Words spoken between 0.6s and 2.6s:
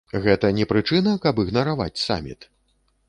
прычына, каб ігнараваць саміт?